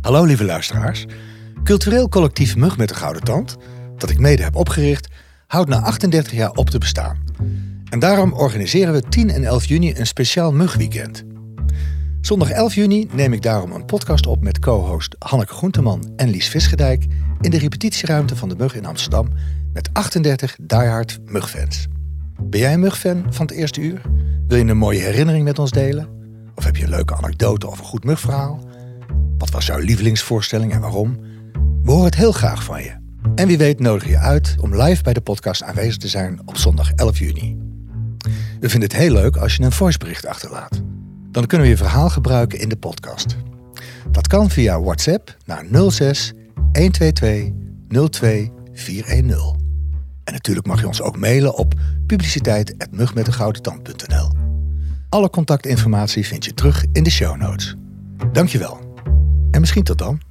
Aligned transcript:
Hallo 0.00 0.24
lieve 0.24 0.44
luisteraars. 0.44 1.06
Cultureel 1.64 2.08
collectief 2.08 2.56
Mug 2.56 2.76
met 2.76 2.88
de 2.88 2.94
Gouden 2.94 3.22
Tand, 3.22 3.56
dat 3.96 4.10
ik 4.10 4.18
mede 4.18 4.42
heb 4.42 4.56
opgericht, 4.56 5.08
houdt 5.46 5.68
na 5.68 5.80
38 5.80 6.32
jaar 6.32 6.50
op 6.50 6.70
te 6.70 6.78
bestaan. 6.78 7.18
En 7.90 7.98
daarom 7.98 8.32
organiseren 8.32 8.92
we 8.92 9.02
10 9.08 9.30
en 9.30 9.44
11 9.44 9.64
juni 9.64 9.94
een 9.96 10.06
speciaal 10.06 10.52
Mugweekend. 10.52 11.24
Zondag 12.20 12.50
11 12.50 12.74
juni 12.74 13.08
neem 13.12 13.32
ik 13.32 13.42
daarom 13.42 13.72
een 13.72 13.84
podcast 13.84 14.26
op 14.26 14.42
met 14.42 14.58
co-host 14.58 15.16
Hanneke 15.18 15.52
Groenteman 15.52 16.12
en 16.16 16.28
Lies 16.28 16.48
Visgedijk 16.48 17.06
in 17.40 17.50
de 17.50 17.58
repetitieruimte 17.58 18.36
van 18.36 18.48
de 18.48 18.56
Mug 18.58 18.74
in 18.74 18.86
Amsterdam 18.86 19.28
met 19.72 19.88
38 19.92 20.56
diehard 20.60 21.18
Mugfans. 21.24 21.86
Ben 22.42 22.60
jij 22.60 22.72
een 22.72 22.80
Mugfan 22.80 23.24
van 23.30 23.46
het 23.46 23.54
eerste 23.54 23.80
uur? 23.80 24.00
Wil 24.48 24.58
je 24.58 24.64
een 24.64 24.76
mooie 24.76 25.00
herinnering 25.00 25.44
met 25.44 25.58
ons 25.58 25.70
delen? 25.70 26.08
Of 26.54 26.64
heb 26.64 26.76
je 26.76 26.84
een 26.84 26.90
leuke 26.90 27.16
anekdote 27.16 27.66
of 27.66 27.78
een 27.78 27.84
goed 27.84 28.04
Mugverhaal? 28.04 28.60
Wat 29.50 29.58
was 29.58 29.68
jouw 29.68 29.78
lievelingsvoorstelling 29.84 30.72
en 30.72 30.80
waarom? 30.80 31.18
We 31.82 31.90
horen 31.90 32.04
het 32.04 32.14
heel 32.14 32.32
graag 32.32 32.64
van 32.64 32.82
je. 32.82 32.92
En 33.34 33.46
wie 33.46 33.58
weet 33.58 33.80
nodig 33.80 34.08
je 34.08 34.18
uit 34.18 34.56
om 34.60 34.82
live 34.82 35.02
bij 35.02 35.12
de 35.12 35.20
podcast 35.20 35.62
aanwezig 35.62 35.96
te 35.96 36.08
zijn 36.08 36.40
op 36.44 36.56
zondag 36.56 36.92
11 36.92 37.18
juni. 37.18 37.58
We 38.60 38.68
vinden 38.68 38.88
het 38.88 38.98
heel 38.98 39.12
leuk 39.12 39.36
als 39.36 39.56
je 39.56 39.62
een 39.62 39.72
voicebericht 39.72 40.26
achterlaat. 40.26 40.82
Dan 41.30 41.46
kunnen 41.46 41.66
we 41.66 41.72
je 41.72 41.78
verhaal 41.78 42.10
gebruiken 42.10 42.60
in 42.60 42.68
de 42.68 42.76
podcast. 42.76 43.36
Dat 44.10 44.26
kan 44.26 44.50
via 44.50 44.80
WhatsApp 44.80 45.36
naar 45.46 45.64
06 45.90 46.32
122 46.72 47.52
02 48.10 48.52
410. 48.72 49.58
En 50.24 50.32
natuurlijk 50.32 50.66
mag 50.66 50.80
je 50.80 50.86
ons 50.86 51.02
ook 51.02 51.18
mailen 51.18 51.54
op 51.54 51.74
publiciteit.mugmetdegoudentand.nl. 52.06 54.30
Alle 55.08 55.30
contactinformatie 55.30 56.26
vind 56.26 56.44
je 56.44 56.54
terug 56.54 56.84
in 56.92 57.02
de 57.02 57.10
show 57.10 57.36
notes. 57.36 57.76
Dankjewel. 58.32 58.89
En 59.60 59.66
misschien 59.66 59.84
tot 59.84 59.98
dan. 59.98 60.29